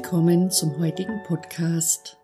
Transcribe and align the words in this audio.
willkommen 0.00 0.48
zum 0.52 0.78
heutigen 0.78 1.24
Podcast 1.24 2.18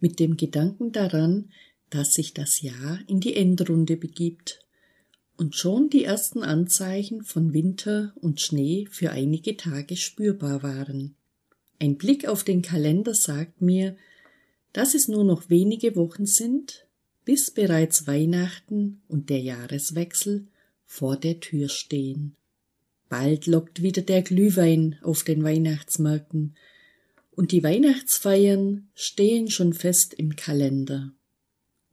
mit 0.00 0.18
dem 0.18 0.36
Gedanken 0.36 0.90
daran, 0.90 1.52
dass 1.88 2.12
sich 2.12 2.34
das 2.34 2.60
Jahr 2.60 2.98
in 3.06 3.20
die 3.20 3.36
Endrunde 3.36 3.96
begibt 3.96 4.58
und 5.36 5.54
schon 5.54 5.88
die 5.88 6.02
ersten 6.02 6.42
Anzeichen 6.42 7.22
von 7.22 7.52
Winter 7.52 8.12
und 8.16 8.40
Schnee 8.40 8.88
für 8.90 9.12
einige 9.12 9.56
Tage 9.56 9.96
spürbar 9.96 10.64
waren. 10.64 11.14
Ein 11.78 11.98
Blick 11.98 12.26
auf 12.26 12.42
den 12.42 12.62
Kalender 12.62 13.14
sagt 13.14 13.62
mir, 13.62 13.96
dass 14.72 14.94
es 14.94 15.06
nur 15.06 15.22
noch 15.22 15.48
wenige 15.48 15.94
Wochen 15.94 16.26
sind, 16.26 16.84
bis 17.24 17.52
bereits 17.52 18.08
Weihnachten 18.08 19.02
und 19.06 19.30
der 19.30 19.38
Jahreswechsel 19.38 20.48
vor 20.84 21.16
der 21.16 21.38
Tür 21.38 21.68
stehen. 21.68 22.34
Bald 23.08 23.46
lockt 23.46 23.82
wieder 23.82 24.02
der 24.02 24.22
Glühwein 24.22 24.98
auf 25.04 25.22
den 25.22 25.44
Weihnachtsmärkten 25.44 26.56
und 27.36 27.52
die 27.52 27.62
Weihnachtsfeiern 27.62 28.88
stehen 28.94 29.50
schon 29.50 29.72
fest 29.72 30.14
im 30.14 30.36
Kalender. 30.36 31.12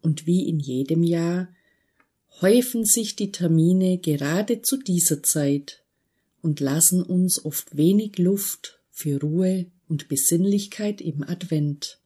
Und 0.01 0.25
wie 0.27 0.47
in 0.47 0.59
jedem 0.59 1.03
Jahr 1.03 1.49
häufen 2.41 2.85
sich 2.85 3.15
die 3.15 3.31
Termine 3.31 3.97
gerade 3.97 4.61
zu 4.61 4.77
dieser 4.77 5.23
Zeit 5.23 5.83
und 6.41 6.59
lassen 6.59 7.03
uns 7.03 7.43
oft 7.43 7.77
wenig 7.77 8.17
Luft 8.17 8.79
für 8.89 9.19
Ruhe 9.19 9.67
und 9.87 10.07
Besinnlichkeit 10.07 11.01
im 11.01 11.23
Advent. 11.23 11.99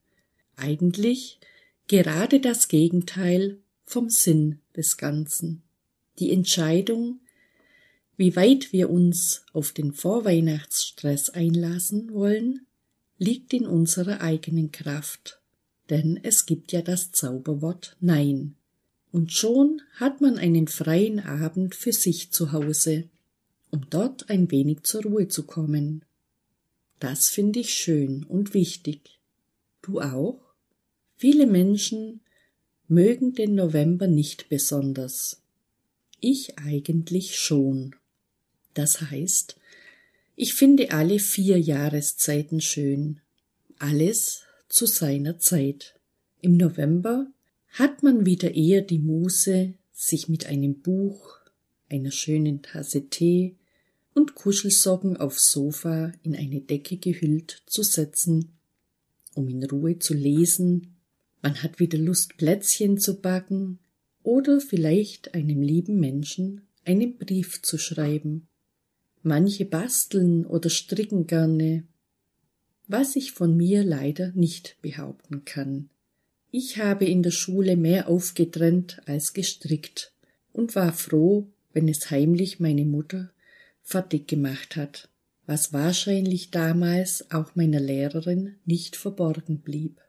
Eigentlich 0.55 1.39
gerade 1.87 2.39
das 2.39 2.67
Gegenteil 2.67 3.59
vom 3.85 4.09
Sinn 4.09 4.59
des 4.75 4.97
Ganzen. 4.97 5.63
Die 6.19 6.31
Entscheidung, 6.31 7.19
wie 8.17 8.35
weit 8.35 8.71
wir 8.71 8.89
uns 8.89 9.45
auf 9.53 9.71
den 9.71 9.93
Vorweihnachtsstress 9.93 11.29
einlassen 11.29 12.13
wollen, 12.13 12.65
liegt 13.17 13.53
in 13.53 13.65
unserer 13.65 14.21
eigenen 14.21 14.71
Kraft, 14.71 15.39
denn 15.89 16.19
es 16.21 16.45
gibt 16.45 16.71
ja 16.71 16.81
das 16.81 17.11
Zauberwort 17.11 17.95
Nein. 17.99 18.55
Und 19.11 19.31
schon 19.31 19.81
hat 19.93 20.19
man 20.19 20.37
einen 20.37 20.67
freien 20.67 21.21
Abend 21.21 21.73
für 21.73 21.93
sich 21.93 22.31
zu 22.31 22.51
Hause, 22.51 23.07
um 23.71 23.89
dort 23.89 24.29
ein 24.29 24.51
wenig 24.51 24.83
zur 24.83 25.03
Ruhe 25.03 25.27
zu 25.29 25.43
kommen. 25.43 26.03
Das 26.99 27.27
finde 27.27 27.59
ich 27.59 27.73
schön 27.73 28.23
und 28.23 28.53
wichtig. 28.53 29.19
Du 29.81 30.01
auch? 30.01 30.41
Viele 31.15 31.47
Menschen 31.47 32.21
mögen 32.87 33.33
den 33.33 33.55
November 33.55 34.07
nicht 34.07 34.49
besonders. 34.49 35.41
Ich 36.19 36.57
eigentlich 36.59 37.37
schon. 37.37 37.95
Das 38.73 38.99
heißt, 38.99 39.57
ich 40.35 40.53
finde 40.53 40.91
alle 40.91 41.19
vier 41.19 41.59
Jahreszeiten 41.59 42.61
schön, 42.61 43.21
alles 43.79 44.43
zu 44.67 44.85
seiner 44.85 45.39
Zeit. 45.39 45.95
Im 46.41 46.57
November 46.57 47.27
hat 47.69 48.03
man 48.03 48.25
wieder 48.25 48.53
eher 48.53 48.81
die 48.81 48.99
Muße, 48.99 49.73
sich 49.91 50.27
mit 50.27 50.45
einem 50.45 50.81
Buch, 50.81 51.39
einer 51.89 52.11
schönen 52.11 52.61
Tasse 52.61 53.09
Tee 53.09 53.55
und 54.13 54.35
Kuschelsocken 54.35 55.17
aufs 55.17 55.51
Sofa 55.51 56.11
in 56.23 56.35
eine 56.35 56.61
Decke 56.61 56.97
gehüllt 56.97 57.63
zu 57.65 57.83
setzen, 57.83 58.57
um 59.33 59.47
in 59.47 59.63
Ruhe 59.63 59.99
zu 59.99 60.13
lesen. 60.13 60.97
Man 61.41 61.61
hat 61.63 61.79
wieder 61.79 61.97
Lust, 61.97 62.37
Plätzchen 62.37 62.97
zu 62.97 63.21
backen 63.21 63.79
oder 64.23 64.59
vielleicht 64.59 65.33
einem 65.33 65.61
lieben 65.61 65.99
Menschen 65.99 66.67
einen 66.83 67.17
Brief 67.17 67.61
zu 67.61 67.77
schreiben. 67.77 68.47
Manche 69.27 69.65
basteln 69.65 70.45
oder 70.45 70.69
stricken 70.69 71.25
gerne, 71.25 71.81
was 72.85 73.15
ich 73.15 73.31
von 73.31 73.57
mir 73.57 73.83
leider 73.83 74.31
nicht 74.35 74.77
behaupten 74.83 75.45
kann. 75.45 75.89
Ich 76.51 76.77
habe 76.77 77.05
in 77.05 77.23
der 77.23 77.31
Schule 77.31 77.75
mehr 77.75 78.07
aufgetrennt 78.07 79.01
als 79.07 79.33
gestrickt 79.33 80.13
und 80.53 80.75
war 80.75 80.93
froh, 80.93 81.47
wenn 81.73 81.87
es 81.87 82.11
heimlich 82.11 82.59
meine 82.59 82.85
Mutter 82.85 83.31
fertig 83.81 84.27
gemacht 84.27 84.75
hat, 84.75 85.09
was 85.47 85.73
wahrscheinlich 85.73 86.51
damals 86.51 87.31
auch 87.31 87.55
meiner 87.55 87.79
Lehrerin 87.79 88.57
nicht 88.63 88.95
verborgen 88.95 89.61
blieb. 89.61 90.01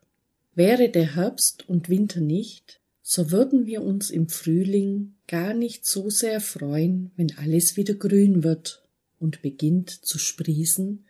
Wäre 0.54 0.90
der 0.90 1.16
Herbst 1.16 1.66
und 1.66 1.88
Winter 1.88 2.20
nicht, 2.20 2.80
so 3.00 3.30
würden 3.30 3.64
wir 3.64 3.80
uns 3.80 4.10
im 4.10 4.28
Frühling 4.28 5.14
gar 5.26 5.54
nicht 5.54 5.86
so 5.86 6.10
sehr 6.10 6.42
freuen, 6.42 7.12
wenn 7.16 7.34
alles 7.38 7.78
wieder 7.78 7.94
grün 7.94 8.44
wird 8.44 8.82
und 9.18 9.42
beginnt 9.42 9.90
zu 9.90 10.18
sprießen 10.18 11.04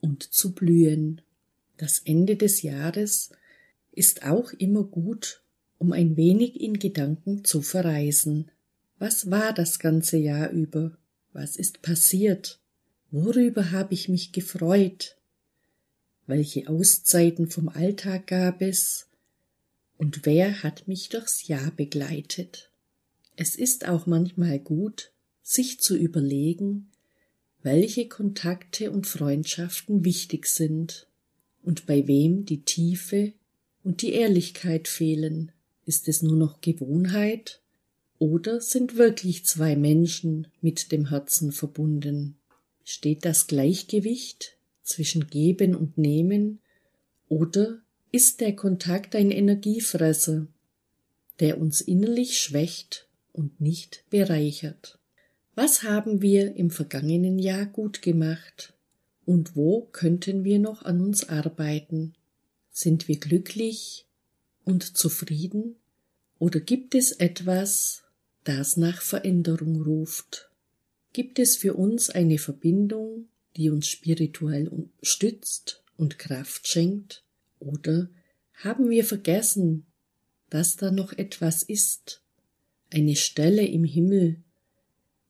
und 0.00 0.22
zu 0.22 0.52
blühen. 0.52 1.22
Das 1.76 2.00
Ende 2.00 2.36
des 2.36 2.62
Jahres 2.62 3.30
ist 3.92 4.24
auch 4.24 4.52
immer 4.52 4.84
gut, 4.84 5.42
um 5.78 5.92
ein 5.92 6.16
wenig 6.16 6.60
in 6.60 6.78
Gedanken 6.78 7.44
zu 7.44 7.60
verreisen. 7.62 8.50
Was 8.98 9.30
war 9.30 9.52
das 9.52 9.78
ganze 9.78 10.16
Jahr 10.16 10.50
über? 10.50 10.96
Was 11.32 11.56
ist 11.56 11.82
passiert? 11.82 12.60
Worüber 13.10 13.72
habe 13.72 13.94
ich 13.94 14.08
mich 14.08 14.32
gefreut? 14.32 15.16
Welche 16.26 16.68
Auszeiten 16.68 17.48
vom 17.48 17.68
Alltag 17.68 18.28
gab 18.28 18.62
es? 18.62 19.08
Und 19.98 20.24
wer 20.24 20.62
hat 20.62 20.86
mich 20.86 21.08
durchs 21.08 21.48
Jahr 21.48 21.72
begleitet? 21.72 22.70
Es 23.34 23.56
ist 23.56 23.88
auch 23.88 24.06
manchmal 24.06 24.60
gut, 24.60 25.12
sich 25.42 25.80
zu 25.80 25.96
überlegen, 25.96 26.91
welche 27.62 28.08
Kontakte 28.08 28.90
und 28.90 29.06
Freundschaften 29.06 30.04
wichtig 30.04 30.46
sind 30.46 31.06
und 31.62 31.86
bei 31.86 32.06
wem 32.06 32.44
die 32.44 32.62
Tiefe 32.62 33.32
und 33.84 34.02
die 34.02 34.12
Ehrlichkeit 34.12 34.88
fehlen. 34.88 35.52
Ist 35.84 36.08
es 36.08 36.22
nur 36.22 36.36
noch 36.36 36.60
Gewohnheit 36.60 37.60
oder 38.18 38.60
sind 38.60 38.96
wirklich 38.96 39.44
zwei 39.46 39.76
Menschen 39.76 40.48
mit 40.60 40.92
dem 40.92 41.08
Herzen 41.08 41.52
verbunden? 41.52 42.36
Steht 42.84 43.24
das 43.24 43.46
Gleichgewicht 43.46 44.56
zwischen 44.82 45.28
Geben 45.28 45.74
und 45.74 45.98
Nehmen 45.98 46.60
oder 47.28 47.80
ist 48.10 48.40
der 48.40 48.54
Kontakt 48.54 49.16
ein 49.16 49.30
Energiefresser, 49.30 50.46
der 51.40 51.60
uns 51.60 51.80
innerlich 51.80 52.38
schwächt 52.38 53.08
und 53.32 53.60
nicht 53.60 54.04
bereichert? 54.10 54.98
Was 55.54 55.82
haben 55.82 56.22
wir 56.22 56.56
im 56.56 56.70
vergangenen 56.70 57.38
Jahr 57.38 57.66
gut 57.66 58.00
gemacht? 58.00 58.72
Und 59.26 59.54
wo 59.54 59.82
könnten 59.92 60.44
wir 60.44 60.58
noch 60.58 60.82
an 60.82 61.02
uns 61.02 61.28
arbeiten? 61.28 62.14
Sind 62.70 63.06
wir 63.06 63.18
glücklich 63.18 64.06
und 64.64 64.96
zufrieden? 64.96 65.76
Oder 66.38 66.58
gibt 66.58 66.94
es 66.94 67.12
etwas, 67.12 68.02
das 68.44 68.78
nach 68.78 69.02
Veränderung 69.02 69.82
ruft? 69.82 70.50
Gibt 71.12 71.38
es 71.38 71.58
für 71.58 71.74
uns 71.74 72.08
eine 72.08 72.38
Verbindung, 72.38 73.28
die 73.56 73.68
uns 73.68 73.88
spirituell 73.88 74.88
stützt 75.02 75.82
und 75.98 76.18
Kraft 76.18 76.66
schenkt? 76.66 77.24
Oder 77.58 78.08
haben 78.54 78.88
wir 78.88 79.04
vergessen, 79.04 79.84
dass 80.48 80.76
da 80.76 80.90
noch 80.90 81.12
etwas 81.12 81.62
ist, 81.62 82.22
eine 82.90 83.16
Stelle 83.16 83.66
im 83.66 83.84
Himmel, 83.84 84.42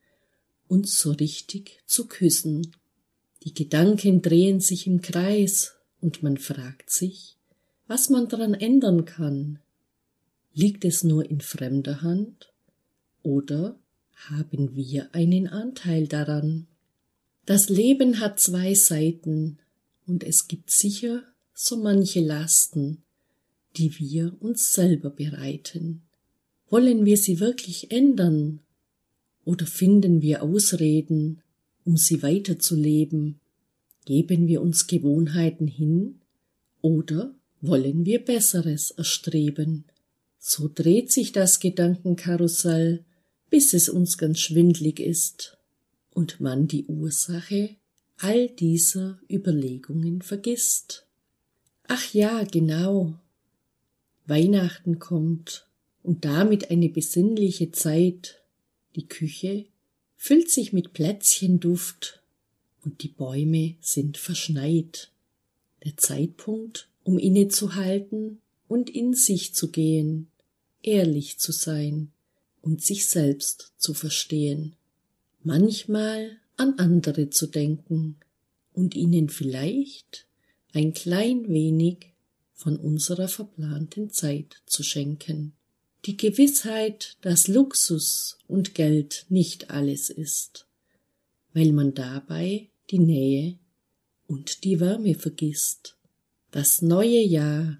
uns 0.73 0.99
so 0.99 1.13
richtig 1.13 1.83
zu 1.85 2.07
küssen. 2.09 2.75
Die 3.43 3.53
Gedanken 3.53 4.23
drehen 4.23 4.59
sich 4.59 4.87
im 4.87 5.03
Kreis 5.03 5.75
und 6.01 6.23
man 6.23 6.39
fragt 6.39 6.91
sich, 6.91 7.37
was 7.87 8.09
man 8.09 8.27
daran 8.29 8.55
ändern 8.55 9.05
kann. 9.05 9.59
Liegt 10.55 10.87
es 10.87 11.05
nur 11.05 11.29
in 11.29 11.43
fremder 11.43 12.01
Hand 12.01 12.55
oder 13.23 13.79
haben 14.15 14.75
wir 14.75 15.15
einen 15.15 15.47
Anteil 15.47 16.09
daran? 16.09 16.67
Das 17.45 17.69
Leben 17.69 18.19
hat 18.19 18.41
zwei 18.41 18.73
Seiten 18.73 19.59
und 20.07 20.25
es 20.25 20.49
gibt 20.49 20.71
sicher 20.71 21.23
so 21.53 21.77
manche 21.77 22.21
Lasten, 22.21 23.03
die 23.77 23.99
wir 23.99 24.41
uns 24.41 24.73
selber 24.73 25.11
bereiten. 25.11 26.01
Wollen 26.71 27.05
wir 27.05 27.19
sie 27.19 27.41
wirklich 27.41 27.91
ändern 27.91 28.61
oder 29.45 29.67
finden 29.67 30.23
wir 30.23 30.43
Ausreden, 30.43 31.43
um 31.85 31.97
sie 31.97 32.23
weiterzuleben? 32.23 33.41
Geben 34.05 34.47
wir 34.49 34.63
uns 34.63 34.87
Gewohnheiten 34.87 35.67
hin 35.67 36.21
oder 36.81 37.35
wollen 37.61 38.05
wir 38.05 38.25
Besseres 38.25 38.91
erstreben? 38.91 39.85
So 40.39 40.69
dreht 40.73 41.13
sich 41.13 41.33
das 41.33 41.61
Gedankenkarussell, 41.61 43.05
bis 43.49 43.75
es 43.75 43.89
uns 43.89 44.19
ganz 44.19 44.41
schwindlig 44.41 44.99
ist 44.99 45.57
und 46.11 46.41
man 46.41 46.67
die 46.67 46.87
Ursache 46.87 47.77
all 48.19 48.49
dieser 48.49 49.19
Überlegungen 49.31 50.23
vergisst. 50.23 51.07
Ach 51.89 52.13
ja, 52.13 52.45
genau. 52.45 53.19
Weihnachten 54.27 54.99
kommt 54.99 55.67
und 56.03 56.25
damit 56.25 56.71
eine 56.71 56.89
besinnliche 56.89 57.71
Zeit. 57.73 58.42
Die 58.95 59.07
Küche 59.07 59.67
füllt 60.17 60.51
sich 60.51 60.73
mit 60.73 60.93
Plätzchenduft 60.93 62.23
und 62.85 63.03
die 63.03 63.09
Bäume 63.09 63.77
sind 63.81 64.19
verschneit. 64.19 65.11
Der 65.85 65.97
Zeitpunkt, 65.97 66.89
um 67.03 67.19
innezuhalten 67.19 68.41
und 68.69 68.91
in 68.91 69.15
sich 69.15 69.55
zu 69.55 69.71
gehen, 69.71 70.29
ehrlich 70.83 71.39
zu 71.39 71.53
sein 71.53 72.13
und 72.61 72.83
sich 72.83 73.07
selbst 73.07 73.73
zu 73.79 73.95
verstehen. 73.95 74.77
Manchmal 75.43 76.39
an 76.57 76.75
andere 76.79 77.31
zu 77.31 77.47
denken 77.47 78.17
und 78.73 78.95
ihnen 78.95 79.29
vielleicht 79.29 80.27
ein 80.73 80.93
klein 80.93 81.49
wenig 81.49 82.13
von 82.55 82.77
unserer 82.77 83.29
verplanten 83.29 84.11
Zeit 84.11 84.63
zu 84.67 84.83
schenken. 84.83 85.55
Die 86.05 86.17
Gewissheit, 86.17 87.17
dass 87.21 87.47
Luxus 87.47 88.39
und 88.49 88.75
Geld 88.75 89.27
nicht 89.29 89.71
alles 89.71 90.11
ist, 90.11 90.67
weil 91.53 91.73
man 91.73 91.95
dabei 91.95 92.69
die 92.91 92.99
Nähe 92.99 93.59
und 94.27 94.65
die 94.65 94.81
Wärme 94.81 95.15
vergisst. 95.15 95.97
Das 96.51 96.83
neue 96.83 97.21
Jahr, 97.21 97.79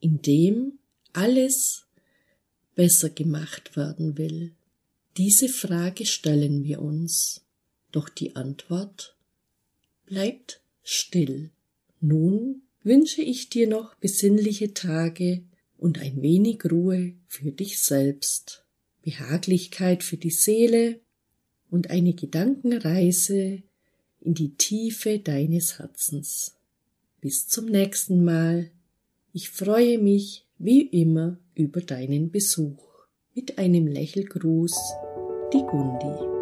in 0.00 0.20
dem 0.20 0.78
alles 1.12 1.86
besser 2.74 3.08
gemacht 3.08 3.76
werden 3.76 4.18
will. 4.18 4.54
Diese 5.16 5.48
Frage 5.48 6.06
stellen 6.06 6.64
wir 6.64 6.80
uns, 6.82 7.40
doch 7.90 8.08
die 8.08 8.36
Antwort 8.36 9.16
bleibt 10.04 10.60
still. 10.82 11.50
Nun 12.00 12.62
wünsche 12.82 13.22
ich 13.22 13.48
dir 13.48 13.66
noch 13.66 13.94
besinnliche 13.96 14.74
Tage 14.74 15.42
und 15.78 16.00
ein 16.00 16.20
wenig 16.20 16.60
Ruhe 16.70 17.14
für 17.26 17.52
dich 17.52 17.78
selbst, 17.78 18.64
Behaglichkeit 19.02 20.02
für 20.02 20.16
die 20.16 20.30
Seele 20.30 21.00
und 21.70 21.90
eine 21.90 22.12
Gedankenreise 22.12 23.62
in 24.20 24.34
die 24.34 24.54
Tiefe 24.56 25.18
deines 25.18 25.78
Herzens. 25.78 26.56
Bis 27.20 27.48
zum 27.48 27.66
nächsten 27.66 28.24
Mal. 28.24 28.70
Ich 29.32 29.50
freue 29.50 29.98
mich 29.98 30.46
wie 30.58 30.82
immer 30.82 31.38
über 31.54 31.80
deinen 31.80 32.30
Besuch. 32.30 32.82
Mit 33.34 33.58
einem 33.58 33.86
Lächelgruß, 33.86 34.76
die 35.52 35.62
Gundi. 35.62 36.37